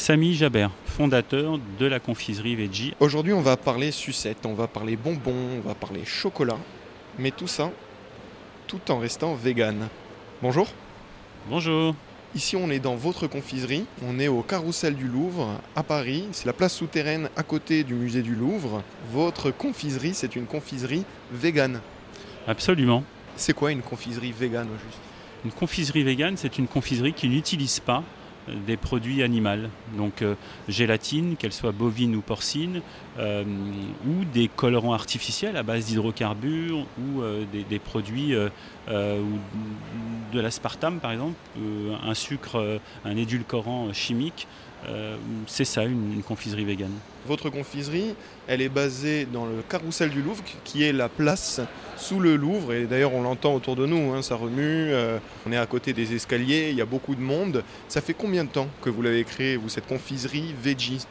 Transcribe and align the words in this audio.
Samy 0.00 0.32
Jabert, 0.32 0.70
fondateur 0.86 1.60
de 1.78 1.84
la 1.84 2.00
confiserie 2.00 2.56
Veggie. 2.56 2.94
Aujourd'hui, 3.00 3.34
on 3.34 3.42
va 3.42 3.58
parler 3.58 3.90
sucette, 3.90 4.46
on 4.46 4.54
va 4.54 4.66
parler 4.66 4.96
bonbons, 4.96 5.58
on 5.58 5.60
va 5.60 5.74
parler 5.74 6.06
chocolat, 6.06 6.56
mais 7.18 7.30
tout 7.30 7.46
ça, 7.46 7.70
tout 8.66 8.80
en 8.90 8.98
restant 8.98 9.34
vegan. 9.34 9.88
Bonjour. 10.40 10.68
Bonjour. 11.50 11.94
Ici, 12.34 12.56
on 12.56 12.70
est 12.70 12.78
dans 12.78 12.96
votre 12.96 13.26
confiserie. 13.26 13.84
On 14.02 14.18
est 14.18 14.28
au 14.28 14.40
Carrousel 14.40 14.94
du 14.94 15.06
Louvre 15.06 15.60
à 15.76 15.82
Paris. 15.82 16.24
C'est 16.32 16.46
la 16.46 16.54
place 16.54 16.74
souterraine 16.74 17.28
à 17.36 17.42
côté 17.42 17.84
du 17.84 17.92
musée 17.92 18.22
du 18.22 18.34
Louvre. 18.34 18.82
Votre 19.12 19.50
confiserie, 19.50 20.14
c'est 20.14 20.34
une 20.34 20.46
confiserie 20.46 21.04
vegan. 21.30 21.78
Absolument. 22.46 23.04
C'est 23.36 23.52
quoi 23.52 23.70
une 23.70 23.82
confiserie 23.82 24.32
vegan 24.32 24.66
au 24.66 24.78
juste? 24.78 25.00
Une 25.44 25.52
confiserie 25.52 26.04
vegan, 26.04 26.38
c'est 26.38 26.56
une 26.56 26.68
confiserie 26.68 27.12
qui 27.12 27.28
n'utilise 27.28 27.80
pas 27.80 28.02
des 28.48 28.76
produits 28.76 29.22
animaux, 29.22 29.68
donc 29.96 30.22
euh, 30.22 30.34
gélatine, 30.68 31.36
qu'elle 31.36 31.52
soit 31.52 31.72
bovine 31.72 32.14
ou 32.16 32.20
porcine, 32.20 32.82
euh, 33.18 33.44
ou 34.06 34.24
des 34.24 34.48
colorants 34.48 34.92
artificiels 34.92 35.56
à 35.56 35.62
base 35.62 35.86
d'hydrocarbures 35.86 36.86
ou 36.98 37.22
des, 37.52 37.78
produits 37.78 38.34
de 38.88 40.40
l'aspartame 40.40 41.00
par 41.00 41.12
exemple, 41.12 41.36
un 42.02 42.14
sucre, 42.14 42.80
un 43.04 43.16
édulcorant 43.16 43.92
chimique. 43.92 44.46
C'est 45.46 45.64
ça 45.64 45.84
une, 45.84 46.22
confiserie 46.26 46.64
végane. 46.64 46.92
Votre 47.26 47.50
confiserie, 47.50 48.14
elle 48.48 48.62
est 48.62 48.68
basée 48.68 49.26
dans 49.30 49.46
le 49.46 49.62
Carrousel 49.68 50.10
du 50.10 50.22
Louvre, 50.22 50.42
qui 50.64 50.84
est 50.84 50.92
la 50.92 51.08
place 51.08 51.60
sous 51.96 52.18
le 52.18 52.36
Louvre. 52.36 52.72
Et 52.72 52.86
d'ailleurs, 52.86 53.14
on 53.14 53.22
l'entend 53.22 53.54
autour 53.54 53.76
de 53.76 53.86
nous, 53.86 54.12
hein, 54.12 54.22
ça 54.22 54.36
remue. 54.36 54.90
on 55.46 55.52
est 55.52 55.56
à 55.56 55.66
côté 55.66 55.92
des 55.92 56.14
escaliers, 56.14 56.70
il 56.70 56.76
y 56.76 56.80
a 56.80 56.86
beaucoup 56.86 57.14
de 57.14 57.20
monde. 57.20 57.62
Ça 57.88 58.00
fait 58.00 58.14
combien 58.14 58.44
de 58.44 58.50
temps 58.50 58.68
que 58.80 58.90
vous 58.90 59.02
l'avez 59.02 59.24
créée, 59.24 59.56
vous, 59.56 59.68
cette 59.68 59.86
confiserie 59.86 60.54
Veggie? 60.62 61.06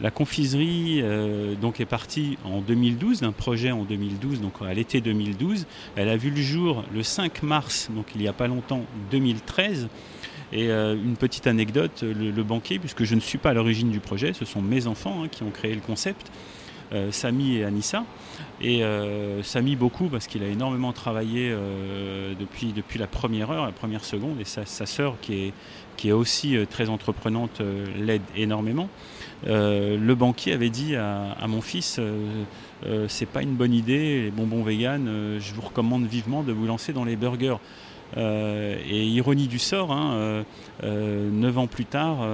La 0.00 0.10
confiserie 0.10 1.02
euh, 1.02 1.54
donc 1.56 1.78
est 1.78 1.86
partie 1.86 2.38
en 2.44 2.62
2012, 2.62 3.20
d'un 3.20 3.32
projet 3.32 3.70
en 3.70 3.84
2012, 3.84 4.40
donc 4.40 4.54
à 4.66 4.72
l'été 4.72 5.02
2012. 5.02 5.66
Elle 5.94 6.08
a 6.08 6.16
vu 6.16 6.30
le 6.30 6.40
jour 6.40 6.84
le 6.94 7.02
5 7.02 7.42
mars, 7.42 7.90
donc 7.94 8.06
il 8.14 8.22
n'y 8.22 8.28
a 8.28 8.32
pas 8.32 8.46
longtemps, 8.46 8.82
2013. 9.10 9.88
Et 10.52 10.70
euh, 10.70 10.94
une 10.94 11.16
petite 11.16 11.46
anecdote, 11.46 12.02
le, 12.02 12.42
banquier, 12.42 12.78
puisque 12.78 13.04
je 13.04 13.14
ne 13.14 13.20
suis 13.20 13.38
pas 13.38 13.50
à 13.50 13.54
l'origine 13.54 13.90
du 13.90 14.00
projet, 14.00 14.32
ce 14.32 14.44
sont 14.44 14.60
mes 14.60 14.86
enfants 14.86 15.22
hein, 15.22 15.28
qui 15.28 15.42
ont 15.42 15.50
créé 15.50 15.74
le 15.74 15.80
concept, 15.80 16.30
euh, 16.92 17.12
Samy 17.12 17.56
et 17.56 17.64
Anissa. 17.64 18.04
Et 18.60 18.82
Samy 19.42 19.76
beaucoup 19.76 20.08
parce 20.08 20.26
qu'il 20.26 20.42
a 20.42 20.46
énormément 20.46 20.92
travaillé 20.92 21.54
depuis, 22.38 22.72
depuis 22.74 22.98
la 22.98 23.06
première 23.06 23.50
heure, 23.50 23.64
la 23.64 23.72
première 23.72 24.04
seconde, 24.04 24.38
et 24.38 24.44
sa, 24.44 24.64
sœur 24.66 25.16
qui 25.22 25.46
est, 25.46 25.52
qui 25.96 26.10
est 26.10 26.12
aussi 26.12 26.56
très 26.68 26.90
entreprenante 26.90 27.62
l'aide 27.98 28.22
énormément. 28.36 28.90
Euh, 29.46 29.96
le 29.98 30.14
banquier 30.14 30.52
avait 30.52 30.70
dit 30.70 30.96
à, 30.96 31.46
mon 31.48 31.62
fils 31.62 31.96
euh, 31.98 32.44
euh, 32.86 33.06
c'est 33.08 33.26
pas 33.26 33.42
une 33.42 33.54
bonne 33.54 33.72
idée, 33.72 34.22
les 34.22 34.30
bonbons 34.30 34.62
vegan, 34.62 35.38
je 35.38 35.54
vous 35.54 35.62
recommande 35.62 36.06
vivement 36.06 36.42
de 36.42 36.52
vous 36.52 36.66
lancer 36.66 36.92
dans 36.92 37.04
les 37.04 37.16
burgers. 37.16 37.56
Et 38.16 39.04
ironie 39.06 39.48
du 39.48 39.58
sort, 39.58 39.92
hein, 39.92 40.44
neuf 40.82 41.58
ans 41.58 41.66
plus 41.66 41.84
tard, 41.84 42.26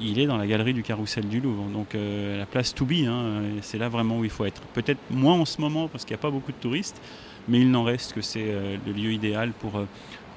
il 0.00 0.18
est 0.18 0.26
dans 0.26 0.36
la 0.36 0.46
galerie 0.46 0.74
du 0.74 0.82
Carrousel 0.82 1.28
du 1.28 1.40
Louvre. 1.40 1.64
Donc 1.72 1.94
la 1.94 2.46
place 2.46 2.74
to 2.74 2.84
be, 2.84 3.06
hein, 3.06 3.42
c'est 3.62 3.78
là 3.78 3.88
vraiment 3.88 4.18
où 4.18 4.24
il 4.24 4.30
faut 4.30 4.44
être. 4.44 4.62
Peut-être 4.74 5.00
moins 5.10 5.34
en 5.34 5.44
ce 5.44 5.60
moment 5.60 5.88
parce 5.88 6.04
qu'il 6.04 6.14
n'y 6.14 6.20
a 6.20 6.22
pas 6.22 6.30
beaucoup 6.30 6.52
de 6.52 6.56
touristes, 6.56 7.00
mais 7.48 7.60
il 7.60 7.70
n'en 7.70 7.84
reste 7.84 8.12
que 8.12 8.20
c'est 8.20 8.52
le 8.86 8.92
lieu 8.92 9.12
idéal 9.12 9.52
pour, 9.52 9.72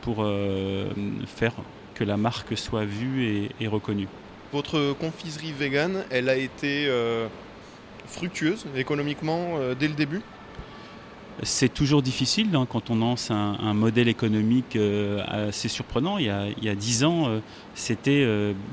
pour 0.02 0.28
faire 1.28 1.54
que 1.96 2.04
la 2.04 2.18
marque 2.18 2.58
soit 2.58 2.86
vue 2.86 3.50
et 3.60 3.68
reconnue. 3.68 4.08
Votre 4.54 4.94
confiserie 4.94 5.52
vegan, 5.52 6.06
elle 6.10 6.30
a 6.30 6.38
été 6.38 6.86
euh, 6.88 7.28
fructueuse 8.06 8.66
économiquement 8.78 9.58
euh, 9.58 9.76
dès 9.76 9.90
le 9.90 9.94
début? 9.94 10.22
C'est 11.44 11.74
toujours 11.74 12.02
difficile 12.02 12.56
hein, 12.56 12.66
quand 12.70 12.90
on 12.90 12.96
lance 12.96 13.32
un, 13.32 13.74
modèle 13.74 14.08
économique 14.08 14.76
euh, 14.76 15.24
assez 15.28 15.68
surprenant. 15.68 16.18
Il 16.18 16.26
y 16.26 16.70
a, 16.70 16.76
dix 16.76 17.04
ans, 17.04 17.30
c'était 17.76 18.26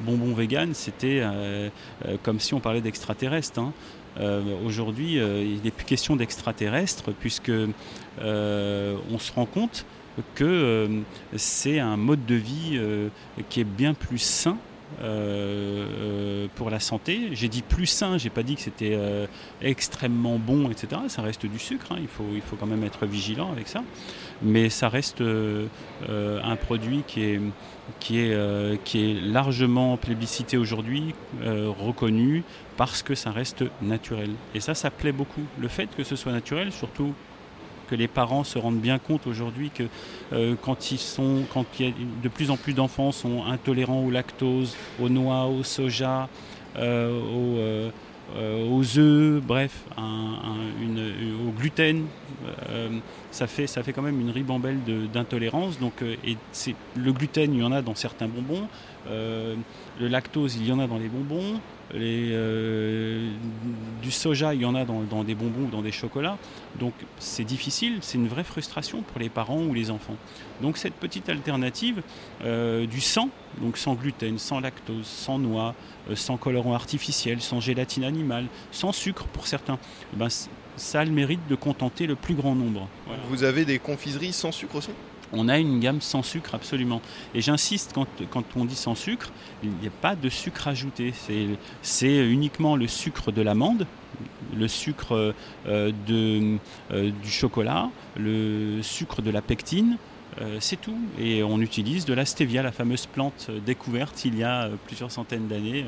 bonbon 0.04 0.34
vegan, 0.34 0.72
c'était 0.74 1.22
comme 2.22 2.40
si 2.40 2.54
on 2.54 2.60
parlait 2.60 2.80
d'extraterrestres. 2.80 3.60
Hein. 3.60 3.72
Aujourd'hui, 4.64 5.16
il 5.16 5.60
n'est 5.62 5.70
plus 5.70 5.84
question 5.84 6.16
d'extraterrestres 6.16 7.12
puisque 7.12 7.52
on 8.20 9.18
se 9.18 9.32
rend 9.32 9.46
compte 9.46 9.84
que 10.34 10.88
c'est 11.36 11.80
un 11.80 11.96
mode 11.96 12.24
de 12.24 12.34
vie 12.34 12.80
qui 13.50 13.60
est 13.60 13.64
bien 13.64 13.94
plus 13.94 14.18
sain 14.18 14.56
euh, 15.02 15.86
euh, 16.00 16.23
pour 16.54 16.70
la 16.70 16.80
santé. 16.80 17.30
J'ai 17.32 17.48
dit 17.48 17.62
plus 17.62 17.86
sain, 17.86 18.18
j'ai 18.18 18.30
pas 18.30 18.42
dit 18.42 18.56
que 18.56 18.62
c'était 18.62 18.94
euh, 18.94 19.26
extrêmement 19.60 20.38
bon, 20.38 20.70
etc. 20.70 21.02
Ça 21.08 21.22
reste 21.22 21.46
du 21.46 21.58
sucre, 21.58 21.92
hein. 21.92 21.98
il, 22.00 22.08
faut, 22.08 22.24
il 22.34 22.40
faut 22.40 22.56
quand 22.56 22.66
même 22.66 22.84
être 22.84 23.06
vigilant 23.06 23.52
avec 23.52 23.68
ça. 23.68 23.82
Mais 24.42 24.68
ça 24.68 24.88
reste 24.88 25.22
un 25.22 26.56
produit 26.56 27.02
qui 27.06 27.22
est, 27.22 27.40
qui 28.00 28.18
est, 28.18 28.84
qui 28.84 29.10
est 29.10 29.14
largement 29.14 29.96
plébiscité 29.96 30.56
aujourd'hui, 30.56 31.14
reconnu, 31.40 32.42
parce 32.76 33.02
que 33.02 33.14
ça 33.14 33.30
reste 33.30 33.64
naturel. 33.80 34.30
Et 34.54 34.60
ça, 34.60 34.74
ça 34.74 34.90
plaît 34.90 35.12
beaucoup. 35.12 35.42
Le 35.58 35.68
fait 35.68 35.88
que 35.96 36.04
ce 36.04 36.16
soit 36.16 36.32
naturel, 36.32 36.72
surtout 36.72 37.14
que 37.84 37.94
les 37.94 38.08
parents 38.08 38.44
se 38.44 38.58
rendent 38.58 38.80
bien 38.80 38.98
compte 38.98 39.26
aujourd'hui 39.26 39.70
que 39.70 39.84
euh, 40.32 40.54
quand 40.60 40.90
ils 40.90 40.98
sont, 40.98 41.42
quand 41.52 41.64
il 41.78 41.86
y 41.86 41.88
a 41.88 41.92
de 42.22 42.28
plus 42.28 42.50
en 42.50 42.56
plus 42.56 42.72
d'enfants 42.72 43.12
sont 43.12 43.44
intolérants 43.44 44.04
au 44.04 44.10
lactose, 44.10 44.76
aux 45.00 45.08
noix, 45.08 45.46
au 45.46 45.62
soja, 45.62 46.28
euh, 46.76 47.90
euh, 48.36 48.68
aux, 48.70 48.98
œufs, 48.98 49.42
bref, 49.42 49.84
au 49.98 51.50
gluten, 51.60 52.06
ça 53.30 53.46
fait 53.46 53.66
ça 53.66 53.82
fait 53.82 53.92
quand 53.92 54.02
même 54.02 54.20
une 54.20 54.30
ribambelle 54.30 54.78
d'intolérance. 55.12 55.78
Donc, 55.78 56.02
et 56.02 56.36
le 56.96 57.12
gluten, 57.12 57.52
il 57.52 57.60
y 57.60 57.62
en 57.62 57.72
a 57.72 57.82
dans 57.82 57.94
certains 57.94 58.28
bonbons. 58.28 58.66
le 59.06 60.08
lactose, 60.08 60.56
il 60.56 60.66
y 60.66 60.72
en 60.72 60.78
a 60.78 60.86
dans 60.86 60.98
les 60.98 61.08
bonbons. 61.08 61.60
Les, 61.92 62.34
du 64.04 64.10
soja, 64.10 64.52
il 64.54 64.60
y 64.60 64.64
en 64.66 64.74
a 64.74 64.84
dans, 64.84 65.24
des 65.24 65.34
bonbons 65.34 65.66
ou 65.66 65.70
dans 65.70 65.80
des 65.80 65.90
chocolats. 65.90 66.36
Donc 66.78 66.92
c'est 67.18 67.44
difficile, 67.44 67.98
c'est 68.02 68.18
une 68.18 68.28
vraie 68.28 68.44
frustration 68.44 69.00
pour 69.02 69.18
les 69.18 69.30
parents 69.30 69.62
ou 69.62 69.72
les 69.72 69.90
enfants. 69.90 70.16
Donc 70.60 70.76
cette 70.76 70.94
petite 70.94 71.28
alternative 71.30 72.02
euh, 72.44 72.86
du 72.86 73.00
sang, 73.00 73.30
donc 73.60 73.78
sans 73.78 73.94
gluten, 73.94 74.38
sans 74.38 74.60
lactose, 74.60 75.06
sans 75.06 75.38
noix, 75.38 75.74
euh, 76.10 76.16
sans 76.16 76.36
colorant 76.36 76.74
artificiel, 76.74 77.40
sans 77.40 77.60
gélatine 77.60 78.04
animale, 78.04 78.46
sans 78.70 78.92
sucre 78.92 79.24
pour 79.24 79.46
certains, 79.46 79.78
eh 80.12 80.16
ben, 80.16 80.28
ça 80.76 81.00
a 81.00 81.04
le 81.04 81.10
mérite 81.10 81.40
de 81.48 81.54
contenter 81.54 82.06
le 82.06 82.14
plus 82.14 82.34
grand 82.34 82.54
nombre. 82.54 82.88
Vous 83.30 83.44
avez 83.44 83.64
des 83.64 83.78
confiseries 83.78 84.32
sans 84.32 84.52
sucre 84.52 84.76
aussi? 84.76 84.90
On 85.32 85.48
a 85.48 85.58
une 85.58 85.80
gamme 85.80 86.00
sans 86.00 86.22
sucre 86.22 86.54
absolument. 86.54 87.00
Et 87.34 87.40
j'insiste, 87.40 87.94
quand, 87.94 88.44
on 88.56 88.64
dit 88.64 88.74
sans 88.74 88.94
sucre, 88.94 89.32
il 89.62 89.70
n'y 89.70 89.86
a 89.86 89.90
pas 89.90 90.16
de 90.16 90.28
sucre 90.28 90.68
ajouté. 90.68 91.12
C'est 91.82 92.26
uniquement 92.26 92.76
le 92.76 92.86
sucre 92.86 93.32
de 93.32 93.42
l'amande, 93.42 93.86
le 94.56 94.68
sucre 94.68 95.34
euh, 95.66 95.92
euh, 96.08 96.60
du 97.22 97.30
chocolat, 97.30 97.90
le 98.16 98.80
sucre 98.82 99.22
de 99.22 99.30
la 99.30 99.42
pectine. 99.42 99.96
Euh, 100.40 100.56
c'est 100.60 100.80
tout. 100.80 100.98
Et 101.18 101.42
on 101.42 101.60
utilise 101.60 102.04
de 102.04 102.14
la 102.14 102.24
stevia, 102.24 102.62
la 102.62 102.72
fameuse 102.72 103.06
plante 103.06 103.50
découverte 103.64 104.24
il 104.24 104.38
y 104.38 104.44
a 104.44 104.68
plusieurs 104.86 105.10
centaines 105.10 105.48
d'années 105.48 105.84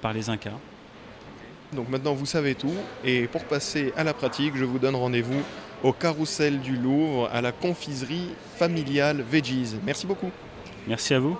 par 0.00 0.12
les 0.12 0.28
Incas. 0.28 0.58
Donc 1.72 1.88
maintenant 1.88 2.14
vous 2.14 2.26
savez 2.26 2.54
tout. 2.54 2.74
Et 3.04 3.26
pour 3.26 3.44
passer 3.44 3.92
à 3.96 4.04
la 4.04 4.14
pratique, 4.14 4.56
je 4.56 4.64
vous 4.64 4.78
donne 4.78 4.96
rendez-vous 4.96 5.42
au 5.82 5.92
carrousel 5.92 6.60
du 6.60 6.76
Louvre, 6.76 7.28
à 7.32 7.40
la 7.40 7.52
confiserie 7.52 8.30
familiale 8.56 9.22
Veggies. 9.22 9.76
Merci 9.84 10.06
beaucoup. 10.06 10.30
Merci 10.86 11.14
à 11.14 11.20
vous. 11.20 11.36